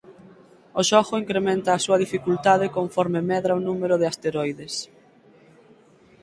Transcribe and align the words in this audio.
O 0.79 0.81
xogo 0.89 1.19
incrementa 1.23 1.69
a 1.73 1.83
súa 1.85 2.01
dificultade 2.05 2.73
conforme 2.77 3.27
medra 3.31 3.57
o 3.59 3.63
número 3.67 3.95
de 3.97 4.09
asteroides. 4.11 4.73